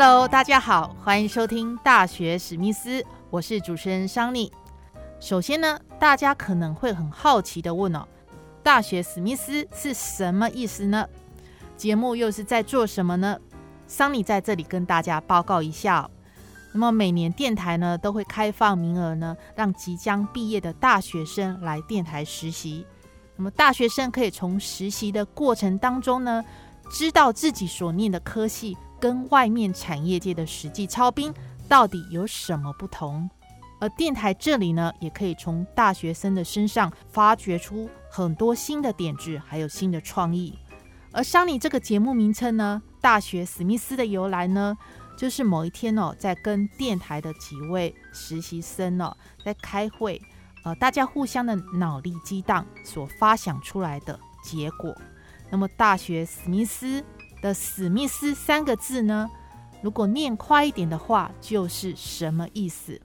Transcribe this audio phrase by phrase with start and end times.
[0.00, 4.48] Hello，大家好，欢迎收听《大学史密斯》，我是主持人桑尼。
[5.18, 8.06] 首先呢，大家可能会很好奇的问哦
[8.62, 11.04] ，“大学史密斯”是什么意思呢？
[11.76, 13.36] 节目又是在做什么呢？
[13.88, 16.08] 桑尼在这里跟大家报告一下。
[16.72, 22.86] 那么每年电台呢都会开放名额呢，让即将毕业的大学生来电台实习。
[23.34, 26.44] 那么大学生可以从实习的过程当中呢，
[26.88, 28.78] 知道自己所念的科系。
[29.00, 31.32] 跟外面产业界的实际超兵
[31.68, 33.28] 到底有什么不同？
[33.80, 40.58] 而电台这里呢，也可以从大学生的身上发掘出很多新的点子，还有新的创意。
[41.12, 44.76] 而桑尼这个节目名称呢，《大学史密斯》的由来呢，
[45.16, 50.20] 就是某一天哦，在跟电台的几位实习生哦，在开会，
[50.64, 54.92] 呃，大家互相的脑力激荡所发想出来的结果。
[55.50, 57.04] 那么，大学史密斯。
[57.40, 59.30] 的史密斯三个字呢？
[59.80, 63.00] 如果念快一点的话，就是什么意思？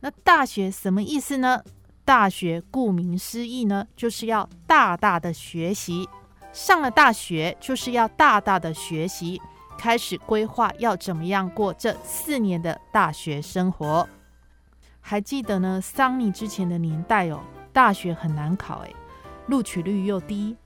[0.00, 1.62] 那大学什么意思呢？
[2.04, 6.08] 大学顾名思义呢，就是要大大的学习。
[6.52, 9.40] 上了大学就是要大大的学习，
[9.78, 14.08] 开始规划要怎么样过这四年的大学生活。
[15.00, 15.80] 还记得呢？
[15.80, 17.40] 桑尼之前的年代哦，
[17.72, 18.96] 大学很难考，诶，
[19.46, 20.56] 录取率又低。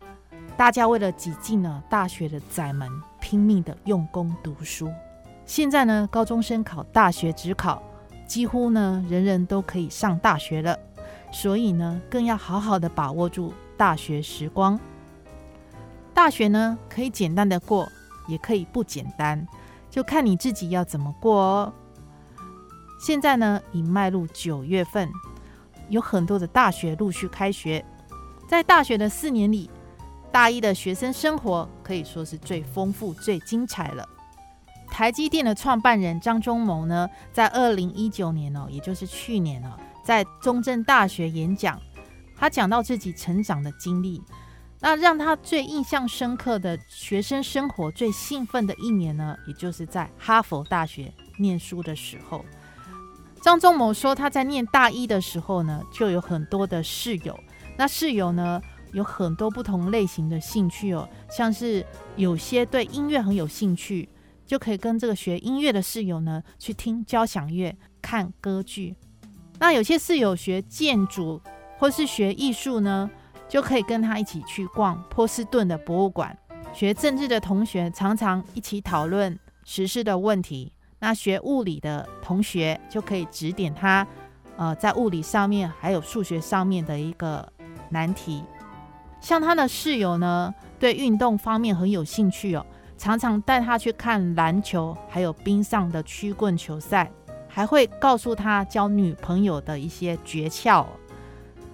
[0.57, 2.89] 大家为了挤进了大学的窄门，
[3.21, 4.89] 拼命的用功读书。
[5.45, 7.83] 现在呢，高中生考大学只考，
[8.25, 10.79] 几乎呢人人都可以上大学了。
[11.33, 14.79] 所以呢，更要好好的把握住大学时光。
[16.15, 17.91] 大学呢，可以简单的过，
[18.29, 19.45] 也可以不简单，
[19.91, 21.73] 就看你自己要怎么过哦。
[23.01, 25.11] 现在呢，已迈入九月份，
[25.89, 27.85] 有很多的大学陆续开学，
[28.49, 29.69] 在大学的四年里。
[30.35, 34.05] 大一的学生生活可以说是最丰富、最精彩了。
[34.91, 41.81] 台积电的创办人张忠谋呢，在二零一九年哦，也就是去年哦，在中正大学演讲，
[42.37, 44.21] 他讲到自己成长的经历。
[44.81, 52.45] 那让他最印象深刻的学生生活、最兴奋的一年呢，也就是在哈佛大学念书的时候。
[53.41, 57.39] 张忠谋说，他在念大一的时候呢，就有很多的室友。
[57.77, 58.61] 那室友呢？
[58.95, 61.85] 有很多不同类型的兴趣哦，像是
[62.17, 64.09] 有些对音乐很有兴趣，
[64.47, 68.95] 就可以跟这个学音乐的室友呢去听交响乐、看歌剧。
[69.59, 71.41] 那有些室友学建筑
[71.77, 73.11] 或是学艺术呢，
[73.49, 76.37] 就可以跟他一起去逛波士顿的博物馆。
[76.73, 80.73] 学政治的同学常常一起讨论时事的问题。
[80.99, 84.07] 那学物理的同学就可以指点他，
[84.57, 87.47] 呃，在物理上面还有数学上面的一个
[87.91, 88.43] 难题。
[89.25, 92.67] 像他的室友呢，对运动方面很有兴趣哦，
[92.99, 97.11] 常常带他去看篮球，还有冰上的曲棍球赛，
[97.49, 100.85] 还会告诉他交女朋友的一些诀窍。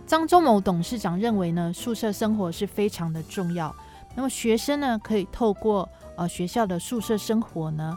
[0.07, 3.75] 张忠谋董事长认为呢，宿舍生活是非常的重要。
[4.15, 7.93] 那么学生呢，可以透过呃学校的宿舍生活呢，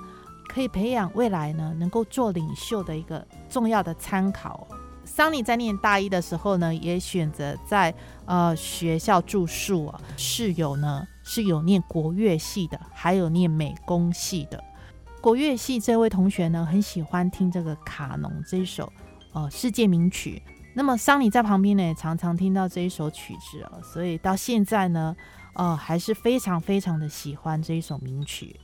[0.47, 4.67] 可以培养未来呢能够做领袖的一个重要的参考。
[5.05, 7.93] 桑尼在念大一的时候呢，也选择在
[8.25, 10.01] 呃学校住宿啊。
[10.17, 14.63] 室友呢是有念国乐系的，还有念美工系的。
[15.21, 18.91] 国乐系这位同学呢，很喜欢听这个卡农这一首
[19.33, 20.41] 呃世界名曲。
[20.75, 25.15] 那么桑尼在旁边呢，也常常听到这一首曲子啊，所以到现在呢，
[25.53, 28.59] 呃还是非常非常的喜欢这一首名曲。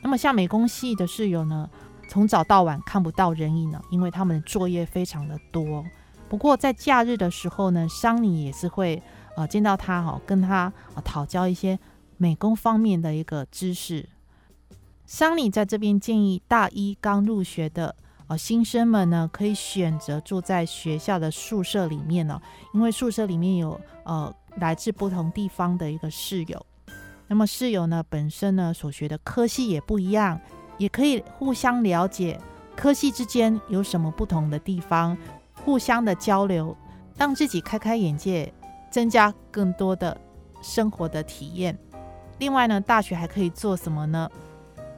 [0.00, 1.68] 那么像美工系的室友呢？
[2.08, 5.84] 从早到晚看不到人影呢，因为他们的作业非常的多。
[6.28, 9.00] 不过在假日的时候呢，桑尼也是会
[9.36, 10.72] 呃见到他哈，跟他
[11.04, 11.78] 讨教一些
[12.16, 14.08] 美工方面的一个知识。
[15.06, 17.94] 桑尼在这边建议大一刚入学的
[18.26, 22.40] 呃新生们呢，可以选择住在学校的宿舍里面呢，
[22.74, 26.66] 因为宿舍里面有呃来自不同地方的一个室友。
[27.26, 30.40] 那么室友呢本身呢所学的科系也不一样。
[30.78, 32.40] 也可以互相了解
[32.74, 35.16] 科系之间有什么不同的地方，
[35.64, 36.74] 互相的交流，
[37.16, 38.52] 让自己开开眼界，
[38.90, 40.18] 增加更多的
[40.62, 41.76] 生活的体验。
[42.38, 44.30] 另外呢，大学还可以做什么呢？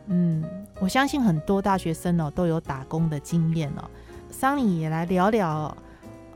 [0.06, 0.44] 嗯，
[0.78, 3.88] 我相信很多大学生哦都有打工的经验哦。
[4.30, 5.74] 桑尼也来聊聊，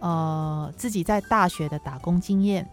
[0.00, 2.68] 呃，自己在大学的打工经验。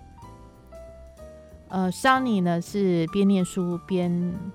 [1.71, 4.11] 呃，桑尼呢是边念书边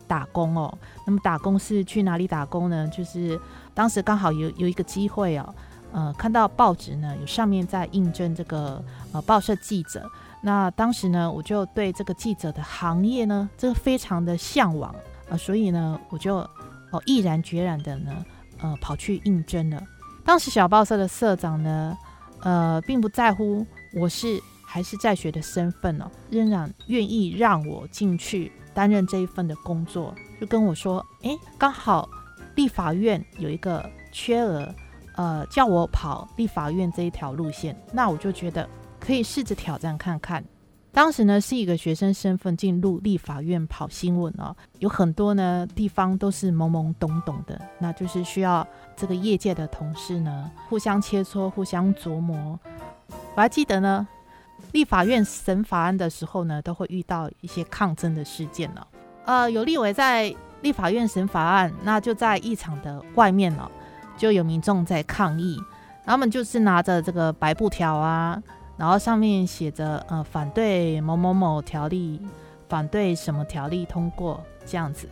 [0.07, 0.79] 打工哦。
[1.07, 2.87] 那么打工是去哪里打工呢？
[2.89, 3.41] 就是
[3.73, 5.55] 当时刚好有有一个机会哦，
[5.93, 10.07] 呃，看到报纸呢有上面在应征这个呃报社记者。
[10.43, 14.95] 那当时呢，我就对这个记者的行业呢，这个非常的向往
[15.31, 16.37] 呃，所以呢，我就
[16.91, 18.13] 哦毅然决然的呢，
[18.61, 19.83] 呃，跑去应征了。
[20.23, 21.97] 当时小报社的社长呢，
[22.43, 24.39] 呃，并不在乎我是。
[24.77, 32.07] 还是在学的身份哦，仍然愿意让我进去担任这一份的工作，就跟我说：“诶，刚好
[32.57, 34.69] 立法院有一个缺额，
[35.15, 38.69] 呃，叫我跑立法院这一条路线。”那我就觉得
[39.01, 40.45] 可以试着挑战看看。
[40.93, 52.61] 当时呢，是一个学生身份进入立法院跑新闻哦，有很多呢地方都是懵懵懂懂的，那就是需要这个业界的同事呢互相切磋、互相琢磨。
[53.35, 54.07] 我还记得呢。
[54.73, 58.87] 立法院审法案的时候呢，都会遇到一些抗争的事件了。
[59.25, 63.71] 呃，有立委在立法院审法案，那就在议场的外面了，
[64.17, 65.61] 就有民众在抗议。
[66.05, 68.41] 他们就是拿着这个白布条啊，
[68.77, 72.21] 然后上面写着呃反对某某某条例，
[72.69, 75.09] 反对什么条例通过这样子。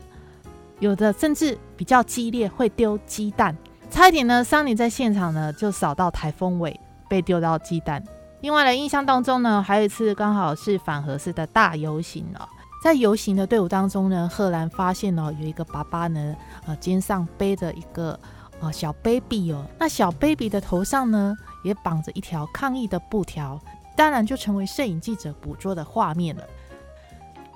[0.78, 3.56] 有的甚至比较激烈，会丢鸡蛋。
[3.90, 8.02] 差一点呢，桑尼在现场呢就扫到台风尾，被丢到鸡蛋。
[8.44, 12.46] 另外的印象当中呢，还有一次刚好是反核式的大游行哦，
[12.82, 16.36] 在游行的队伍当中呢，赫然发现哦，有一个爸爸呢，
[16.66, 18.20] 呃，肩上背着一个
[18.60, 23.58] 呃小 baby 哦，那小 baby 的头上呢，也绑着一条抗议的布条，
[23.96, 26.42] 当然就成为摄影记者捕捉的画面了。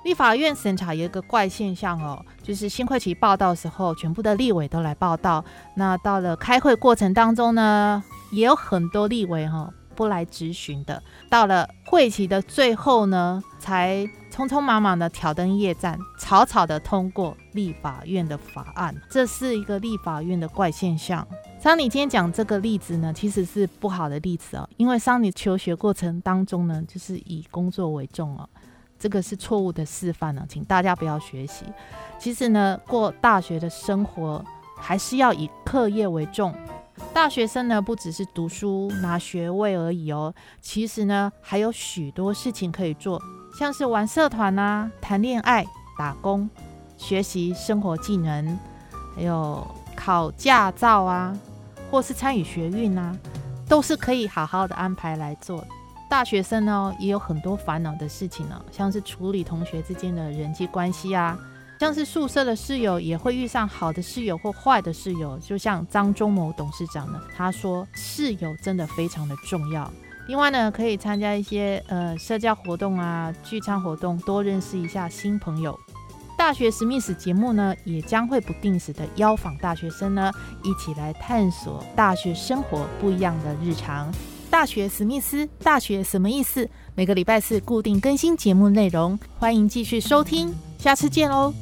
[0.03, 5.45] 立法院审查有一个怪现象哦，就是新会期报道时候，全部的立委都来报道，
[5.75, 9.71] 那到了开会过程当中呢，也有很多立委哈。
[9.99, 21.27] 不来咨询的，到了会期的最后呢，才匆匆忙忙的挑灯夜战，草草的通过立法院的法案，这是一个立法院的怪现象。
[21.59, 28.47] 桑尼今天讲这个例子呢，其实是不好的例子哦，因为桑尼求学过程当中呢，就是以工作为重哦，
[28.97, 31.65] 这个是错误的示范呢，请大家不要学习。
[32.17, 34.41] 其实呢，过大学的生活
[34.77, 36.55] 还是要以课业为重。
[37.13, 43.21] 大学生呢，不只是读书拿学位而已哦，其实呢，还有许多事情可以做，
[43.57, 45.65] 像是玩社团啊、谈恋爱、
[45.97, 46.49] 打工、
[46.97, 48.57] 学习生活技能，
[49.15, 49.65] 还有
[49.95, 51.37] 考驾照啊，
[51.91, 53.13] 或是参与学运啊，
[53.67, 55.65] 都是可以好好的安排来做。
[56.09, 61.37] 大学生呢，也有很多烦恼的事情呢，像是处理同学之间的人际关系啊。
[61.79, 69.89] 像是宿舍的室友也会遇上好的室友或坏的室友，就像张忠谋董事长呢，他说室友真的非常的重要。
[70.27, 75.73] 另外呢，可以参加一些呃社交活动啊、聚餐活动，多认识一下新朋友。
[76.37, 80.29] 大学史密斯节目呢，也将会不定时的邀访大学生呢，
[80.63, 84.11] 一起来探索大学生活不一样的日常。
[84.49, 86.69] 大学史密斯，大学什么意思？
[86.95, 91.53] 每个礼拜四固定更新节目内容，欢迎继续收听，下次见喽。